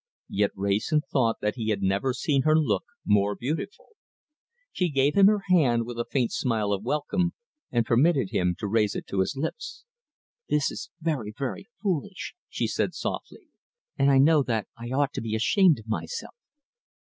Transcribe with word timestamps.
Yet 0.29 0.49
Wrayson 0.55 1.01
thought 1.01 1.41
that 1.41 1.53
he 1.57 1.69
had 1.69 1.83
never 1.83 2.11
seen 2.11 2.41
her 2.41 2.57
look 2.57 2.85
more 3.05 3.35
beautiful. 3.35 3.89
She 4.71 4.89
gave 4.89 5.13
him 5.13 5.27
her 5.27 5.43
hand 5.51 5.85
with 5.85 5.99
a 5.99 6.05
faint 6.09 6.31
smile 6.31 6.71
of 6.73 6.83
welcome, 6.83 7.35
and 7.71 7.85
permitted 7.85 8.31
him 8.31 8.55
to 8.57 8.67
raise 8.67 8.95
it 8.95 9.05
to 9.09 9.19
his 9.19 9.37
lips. 9.37 9.83
"This 10.49 10.71
is 10.71 10.89
very, 11.01 11.31
very 11.37 11.67
foolish," 11.83 12.33
she 12.49 12.65
said 12.65 12.95
softly, 12.95 13.49
"and 13.95 14.09
I 14.09 14.17
know 14.17 14.41
that 14.41 14.67
I 14.75 14.87
ought 14.89 15.13
to 15.13 15.21
be 15.21 15.35
ashamed 15.35 15.77
of 15.77 15.87
myself." 15.87 16.33